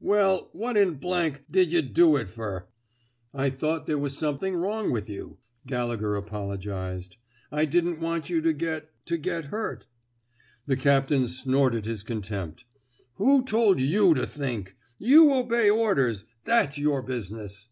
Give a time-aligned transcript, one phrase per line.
[0.00, 0.98] Well, what in—
[1.52, 2.64] did yuh do it ferf
[3.32, 7.16] ''I thought there was something wrong with you,'' Gallegher apologized.
[7.52, 9.86] I didn't want you to get— to get hurt.''
[10.66, 12.64] The captain snorted his contempt.
[13.18, 14.74] Who told you to think!
[14.98, 17.68] You obey orders— that's your business."